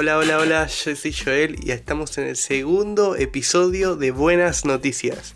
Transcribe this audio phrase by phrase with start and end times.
[0.00, 5.34] Hola, hola, hola, yo soy Joel y estamos en el segundo episodio de Buenas Noticias.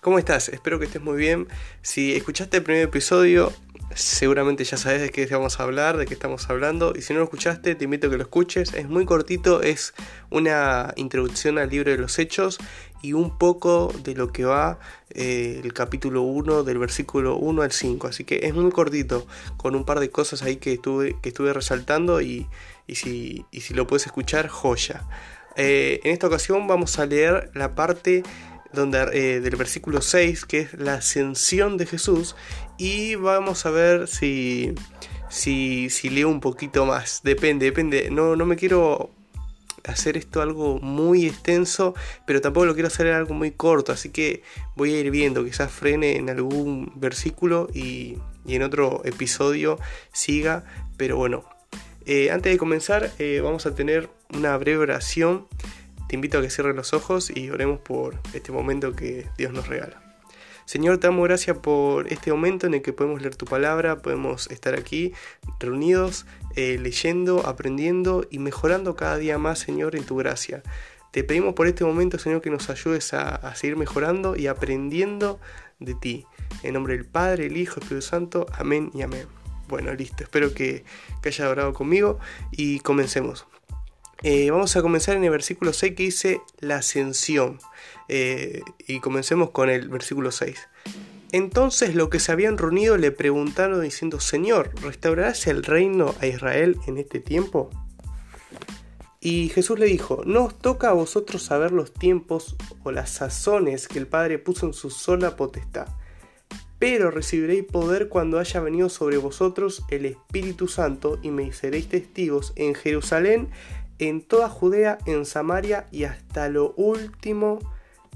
[0.00, 0.48] ¿Cómo estás?
[0.48, 1.46] Espero que estés muy bien.
[1.82, 3.52] Si escuchaste el primer episodio,
[3.98, 6.92] seguramente ya sabes de qué vamos a hablar, de qué estamos hablando.
[6.94, 8.72] Y si no lo escuchaste, te invito a que lo escuches.
[8.74, 9.92] Es muy cortito, es
[10.30, 12.58] una introducción al libro de los hechos
[13.02, 14.78] y un poco de lo que va
[15.10, 18.06] eh, el capítulo 1 del versículo 1 al 5.
[18.06, 21.52] Así que es muy cortito, con un par de cosas ahí que estuve, que estuve
[21.52, 22.46] resaltando y,
[22.86, 25.04] si, si, lo puedes escuchar, joya.
[25.56, 28.22] Eh, en esta ocasión vamos a leer la parte
[28.72, 32.36] donde, eh, del versículo 6, que es la ascensión de Jesús,
[32.76, 34.74] y vamos a ver si,
[35.28, 37.20] si, si leo un poquito más.
[37.22, 38.10] Depende, depende.
[38.10, 39.10] No, no me quiero
[39.88, 41.94] hacer esto algo muy extenso,
[42.26, 44.42] pero tampoco lo quiero hacer algo muy corto, así que
[44.76, 49.78] voy a ir viendo, quizás frene en algún versículo y, en otro episodio
[50.12, 50.64] siga,
[50.96, 51.44] pero bueno.
[52.06, 55.46] Eh, antes de comenzar, eh, vamos a tener una breve oración
[56.08, 59.68] te invito a que cierres los ojos y oremos por este momento que Dios nos
[59.68, 60.02] regala.
[60.64, 64.50] Señor, te damos gracias por este momento en el que podemos leer tu palabra, podemos
[64.50, 65.14] estar aquí
[65.60, 66.26] reunidos,
[66.56, 70.62] eh, leyendo, aprendiendo y mejorando cada día más, Señor, en tu gracia.
[71.10, 75.40] Te pedimos por este momento, Señor, que nos ayudes a, seguir mejorando y aprendiendo
[75.78, 76.26] de ti.
[76.62, 78.46] En nombre del Padre, el Hijo, el Espíritu Santo.
[78.52, 79.26] Amén y amén.
[79.68, 80.22] Bueno, listo.
[80.22, 80.84] Espero que,
[81.22, 82.18] que haya orado conmigo
[82.50, 83.46] y comencemos.
[84.22, 87.58] Eh, vamos a comenzar en el versículo 6 que dice la ascensión.
[88.08, 90.58] Eh, y comencemos con el versículo 6.
[91.30, 96.78] Entonces los que se habían reunido le preguntaron diciendo, Señor, ¿restaurarás el reino a Israel
[96.86, 97.70] en este tiempo?
[99.20, 103.88] Y Jesús le dijo, no os toca a vosotros saber los tiempos o las sazones
[103.88, 105.88] que el Padre puso en su sola potestad,
[106.78, 112.52] pero recibiréis poder cuando haya venido sobre vosotros el Espíritu Santo y me seréis testigos
[112.54, 113.48] en Jerusalén,
[113.98, 117.58] en toda Judea, en Samaria y hasta lo último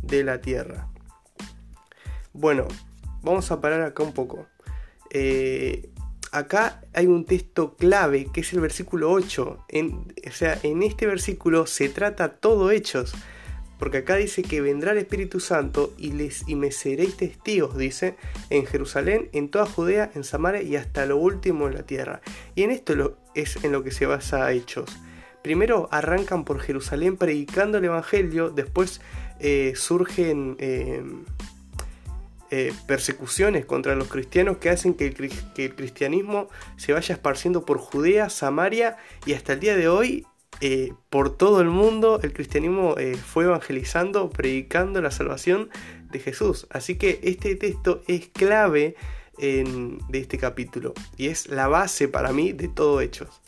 [0.03, 0.89] de la tierra.
[2.33, 2.67] Bueno,
[3.23, 4.47] vamos a parar acá un poco.
[5.11, 5.91] Eh,
[6.31, 9.67] acá hay un texto clave que es el versículo 8.
[9.69, 13.15] En, o sea, en este versículo se trata todo hechos.
[13.79, 18.15] Porque acá dice que vendrá el Espíritu Santo y, les, y me seréis testigos, dice,
[18.49, 22.21] en Jerusalén, en toda Judea, en Samaria y hasta lo último de la tierra.
[22.55, 24.89] Y en esto lo, es en lo que se basa Hechos.
[25.43, 29.01] Primero arrancan por Jerusalén predicando el Evangelio, después
[29.41, 31.25] eh, surgen em,
[32.51, 38.31] eh, persecuciones contra los cristianos que hacen que el, cristianismo se vaya esparciendo por Judea,
[38.31, 40.27] Samaria y hasta el día de hoy
[40.61, 42.95] eh, por todo el mundo el cristianismo
[43.27, 45.71] fue evangelizando, predicando la salvación
[46.13, 46.69] de Jesús.
[46.71, 48.95] Así que este texto es clave
[49.39, 53.43] de este capítulo y es la base para mí de todo Hechos.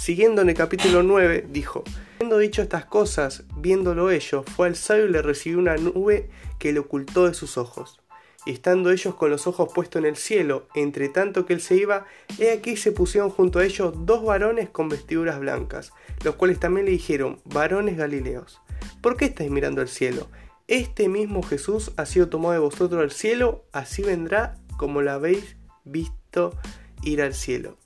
[0.00, 1.84] Siguiendo en el capítulo 9, dijo,
[2.16, 6.72] Habiendo dicho estas cosas, viéndolo ellos, fue al sabio y le recibió una nube que
[6.72, 8.00] le ocultó de sus ojos.
[8.46, 11.76] Y estando ellos con los ojos puestos en el cielo, entre tanto que él se
[11.76, 12.06] iba,
[12.38, 15.92] he aquí se pusieron junto a ellos dos varones con vestiduras blancas,
[16.24, 18.58] los cuales también le dijeron, varones galileos,
[19.02, 20.28] ¿por qué estáis mirando al cielo?
[20.66, 25.56] Este mismo Jesús ha sido tomado de vosotros al cielo, así vendrá como lo habéis
[25.84, 26.54] visto
[27.02, 27.76] ir al cielo.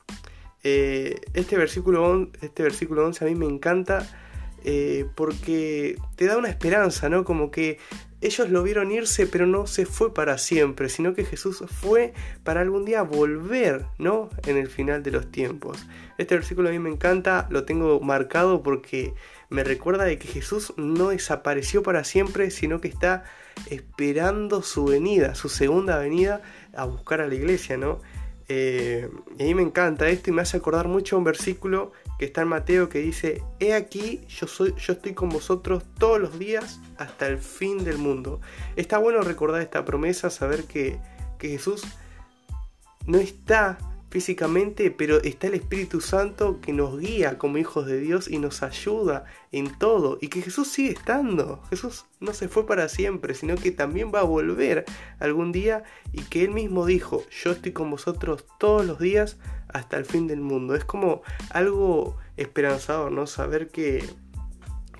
[0.64, 4.08] Eh, este, versículo, este versículo 11 a mí me encanta
[4.64, 7.24] eh, porque te da una esperanza, ¿no?
[7.24, 7.78] Como que
[8.22, 12.62] ellos lo vieron irse, pero no se fue para siempre, sino que Jesús fue para
[12.62, 14.30] algún día volver, ¿no?
[14.46, 15.86] En el final de los tiempos.
[16.16, 19.12] Este versículo a mí me encanta, lo tengo marcado porque
[19.50, 23.24] me recuerda de que Jesús no desapareció para siempre, sino que está
[23.68, 26.40] esperando su venida, su segunda venida
[26.74, 28.00] a buscar a la iglesia, ¿no?
[28.48, 29.08] Eh,
[29.38, 32.42] y a mí me encanta esto y me hace acordar mucho un versículo que está
[32.42, 36.80] en Mateo que dice, He aquí, yo, soy, yo estoy con vosotros todos los días
[36.98, 38.40] hasta el fin del mundo.
[38.76, 40.98] Está bueno recordar esta promesa, saber que,
[41.38, 41.84] que Jesús
[43.06, 43.78] no está
[44.14, 48.62] físicamente, pero está el Espíritu Santo que nos guía como hijos de Dios y nos
[48.62, 50.18] ayuda en todo.
[50.20, 51.60] Y que Jesús sigue estando.
[51.68, 54.84] Jesús no se fue para siempre, sino que también va a volver
[55.18, 55.82] algún día
[56.12, 60.28] y que Él mismo dijo, yo estoy con vosotros todos los días hasta el fin
[60.28, 60.76] del mundo.
[60.76, 63.26] Es como algo esperanzador, ¿no?
[63.26, 64.04] Saber que,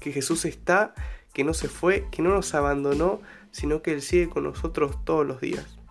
[0.01, 0.93] que Jesús está,
[1.33, 3.21] que no se fue, que no nos abandonó,
[3.53, 5.84] sino que Él sigue con nosotros todos los días.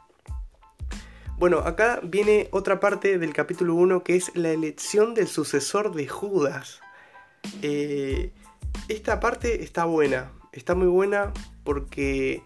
[1.38, 6.08] Bueno, acá viene otra parte del capítulo 1 que es la elección del sucesor de
[6.08, 6.80] Judas.
[7.62, 8.32] eh,
[8.88, 11.32] esta parte está buena, está muy buena
[11.64, 12.44] porque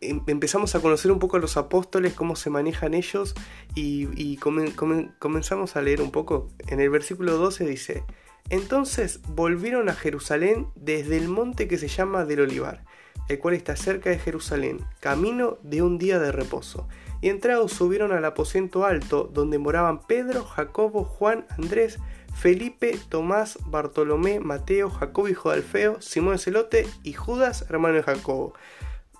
[0.00, 3.34] em, empezamos a conocer un poco a los apóstoles, cómo se manejan ellos
[3.74, 6.48] y, comenzamos a leer un poco.
[6.68, 8.04] En el versículo 12 dice,
[8.50, 12.84] entonces volvieron a Jerusalén desde el monte que se llama del Olivar,
[13.28, 16.88] el cual está cerca de Jerusalén, camino de un día de reposo.
[17.20, 21.98] Y entrados subieron al aposento alto, donde moraban Pedro, Jacobo, Juan, Andrés,
[22.34, 28.54] Felipe, Tomás, Bartolomé, Mateo, Jacobo hijo de Alfeo, Simón Celote y Judas, hermano de Jacobo.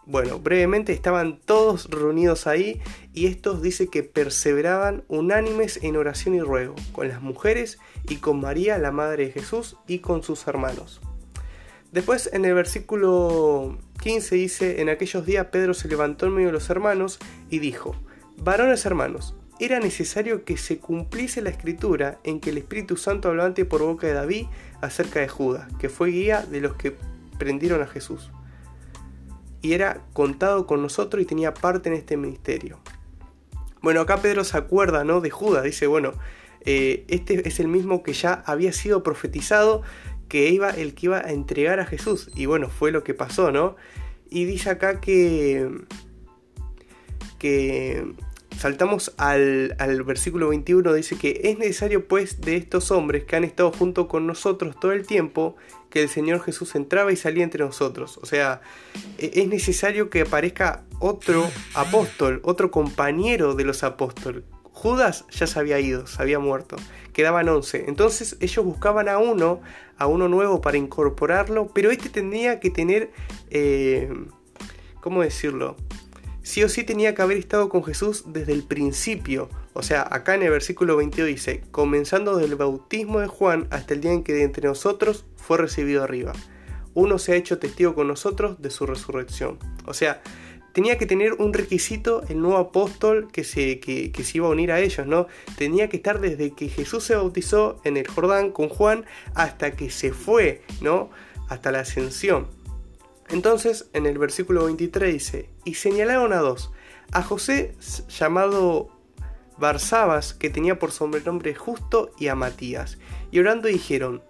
[0.04, 2.82] Bueno, brevemente estaban todos reunidos ahí
[3.12, 7.78] y estos dice que perseveraban unánimes en oración y ruego, con las mujeres
[8.08, 11.00] y con María, la madre de Jesús, y con sus hermanos.
[11.92, 16.54] Después en el versículo 15 dice, en aquellos días Pedro se levantó en medio de
[16.54, 17.18] los hermanos
[17.50, 17.94] y dijo,
[18.38, 23.52] varones hermanos, era necesario que se cumpliese la escritura en que el Espíritu Santo hablaba
[23.68, 24.46] por boca de David
[24.80, 26.96] acerca de Judas, que fue guía de los que
[27.38, 28.30] prendieron a Jesús.
[29.60, 32.80] Y era contado con nosotros y tenía parte en este ministerio.
[33.82, 35.20] Bueno, acá Pedro se acuerda, ¿no?
[35.20, 36.14] De Judas, dice, bueno,
[36.64, 39.82] eh, este es el mismo que ya había sido profetizado,
[40.32, 42.30] que iba el que iba a entregar a Jesús.
[42.34, 43.76] Y bueno, fue lo que pasó, ¿no?
[44.30, 45.68] Y dice acá que
[47.38, 48.14] que
[48.56, 49.74] saltamos al,
[50.06, 54.26] versículo 21, dice que es necesario pues de estos hombres que han estado junto con
[54.26, 55.56] nosotros todo el tiempo,
[55.90, 58.16] que el Señor Jesús entraba y salía entre nosotros.
[58.22, 58.62] O sea,
[59.18, 64.44] e, es necesario que aparezca otro apóstol, otro compañero de los apóstoles.
[64.72, 66.76] Judas ya se había ido, se había muerto.
[67.12, 67.84] Quedaban 11.
[67.88, 69.60] Entonces ellos buscaban a uno,
[69.98, 73.10] a uno nuevo para incorporarlo, pero este tendría que tener,
[73.50, 74.12] eh,
[75.00, 75.76] ¿cómo decirlo?
[76.42, 79.48] sí o sí tenía que haber estado con Jesús desde el principio.
[79.72, 83.94] O sea, acá en el versículo 22 dice, comenzando desde el bautismo de Juan hasta
[83.94, 86.32] el día en que de entre nosotros fue recibido arriba.
[86.94, 89.58] Uno se ha hecho testigo con nosotros de su resurrección.
[89.86, 90.20] O sea,
[90.72, 94.72] tenía que tener un requisito el nuevo apóstol que se, que, se iba a unir
[94.72, 95.26] a ellos, ¿no?
[95.56, 99.04] Tenía que estar desde que Jesús se bautizó en el Jordán con Juan
[99.34, 101.10] hasta que se fue, ¿no?
[101.48, 102.48] Hasta la ascensión.
[103.28, 106.72] Entonces, en el versículo 23 dice, y señalaron a dos,
[107.12, 107.74] a José
[108.08, 108.90] llamado
[109.58, 112.98] Barsabas, que tenía por sobrenombre Justo, y a Matías,
[113.30, 114.22] y orando dijeron,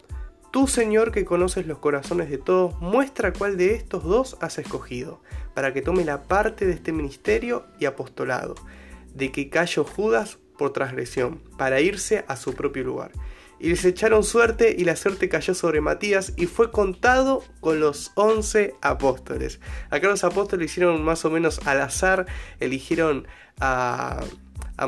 [0.52, 5.20] Tú, Señor, que conoces los corazones de todos, muestra cuál de estos dos has escogido,
[5.54, 8.54] para que tome la parte de este ministerio y apostolado,
[9.14, 13.12] de que cayó Judas por transgresión, para irse a su propio lugar
[13.62, 18.10] y les echaron suerte y la suerte cayó sobre Matías y fue contado con los
[18.16, 19.60] once apóstoles.
[19.88, 22.26] Acá los apóstoles hicieron más o menos al azar,
[22.58, 23.26] eligieron
[23.60, 24.20] a,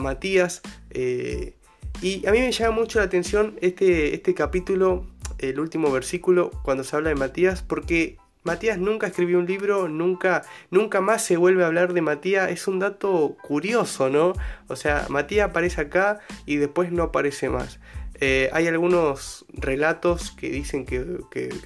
[0.01, 1.55] Matías eh,
[2.03, 5.07] y a mí me llama mucho la atención este, este capítulo,
[5.39, 10.43] el último versículo, cuando se habla de Matías, porque Matías nunca escribió un libro, nunca,
[10.71, 12.51] nunca más se vuelve a hablar de Matías.
[12.51, 14.35] Es un dato curioso, ¿no?
[14.69, 17.81] O sea, Matías aparece acá y después no aparece más.
[18.21, 21.01] Eh, hay algunos relatos que dicen que,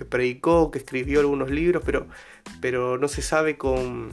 [0.09, 2.07] predicó, que escribió algunos libros, pero,
[2.61, 4.11] pero no se sabe con,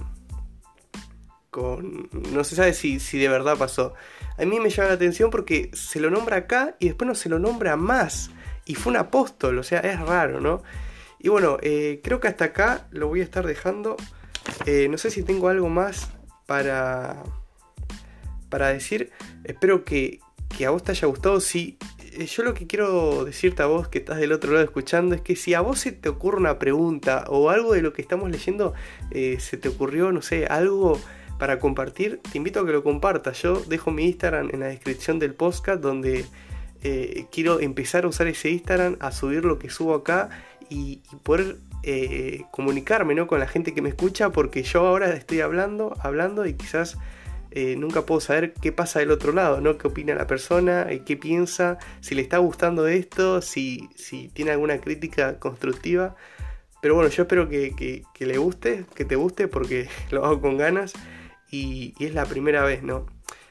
[1.52, 2.10] con.
[2.34, 3.94] No se sabe si, si de verdad pasó.
[4.38, 7.30] A mí me llama la atención porque se lo nombra acá y después no se
[7.30, 8.32] lo nombra más.
[8.66, 10.64] Y fue un apóstol, o sea, es raro, ¿no?
[11.20, 13.98] Y bueno, eh, creo que hasta acá lo voy a estar dejando.
[14.68, 16.12] Eh, no sé si tengo algo más
[16.46, 17.24] para,
[18.50, 19.12] para decir.
[19.44, 20.20] Espero que,
[20.56, 21.40] que a vos te haya gustado.
[21.40, 21.78] Si
[22.14, 25.22] eh, yo lo que quiero decirte a vos que estás del otro lado escuchando es
[25.22, 28.30] que si a vos se te ocurre una pregunta o algo de lo que estamos
[28.30, 28.76] leyendo
[29.12, 31.00] se te ocurrió, no sé, algo
[31.40, 33.42] para compartir, te invito a que lo compartas.
[33.42, 36.26] Yo dejo mi Instagram en la descripción del podcast donde
[36.86, 40.30] eh, quiero empezar a usar ese Instagram, a subir lo que subo acá
[40.70, 41.58] y, poder
[42.50, 43.28] comunicarme ¿no?
[43.28, 46.98] con la gente que me escucha porque yo ahora estoy hablando, hablando y quizás
[47.58, 49.78] eh, nunca puedo saber qué pasa del otro lado, ¿no?
[49.78, 50.88] ¿Qué opina la persona?
[50.90, 51.78] Eh, ¿Qué piensa?
[52.02, 56.18] Si le está gustando esto, si, si tiene alguna crítica constructiva.
[56.82, 60.92] Pero bueno, yo espero que, le guste, que te guste, porque lo hago con ganas
[61.50, 63.06] y, es la primera vez, ¿no?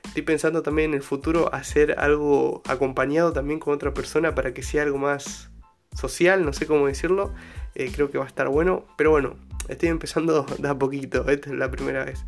[0.04, 4.62] Estoy pensando también en el futuro hacer algo acompañado también con otra persona para que
[4.62, 5.50] sea algo más
[5.94, 7.32] social, no sé cómo decirlo.
[7.74, 9.36] Eh, creo que va a estar bueno, pero bueno,
[9.68, 12.24] estoy empezando de a poquito, esta es la primera vez.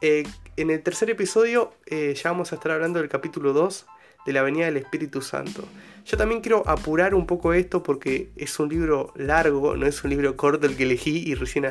[0.00, 0.24] Eh,
[0.56, 3.86] en el tercer episodio eh, ya vamos a estar hablando del capítulo 2
[4.26, 5.64] de la Venida del Espíritu Santo.
[6.06, 10.10] Yo también quiero apurar un poco esto porque es un libro largo, no es un
[10.10, 11.66] libro corto el que elegí y recién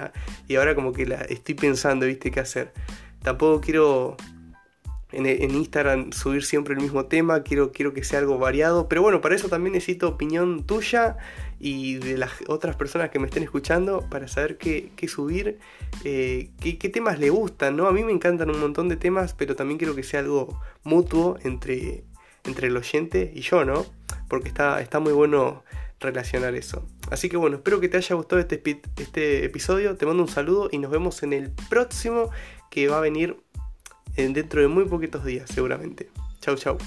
[0.48, 2.72] y ahora como que la estoy pensando, viste, qué hacer.
[3.24, 4.16] Tampoco quiero
[5.12, 9.22] en, Instagram subir siempre el mismo tema, quiero, quiero que sea algo variado, pero bueno,
[9.22, 11.18] para eso también necesito opinión tuya
[11.60, 15.60] y de las otras personas que me estén escuchando para saber qué, subir,
[16.04, 17.88] eh, qué, temas le gustan, ¿no?
[17.88, 21.38] A mí me encantan un montón de temas, pero también quiero que sea algo mutuo
[21.44, 22.04] entre,
[22.46, 23.86] entre el oyente y yo, ¿no?
[24.28, 25.64] Porque está, está muy bueno
[26.00, 26.88] relacionar eso.
[27.12, 28.62] Así que bueno, espero que te haya gustado este,
[28.98, 32.30] este episodio, te mando un saludo y nos vemos en el próximo
[32.70, 33.38] que va a venir
[34.28, 36.10] dentro de muy poquitos días seguramente.
[36.42, 36.78] Chau, chau.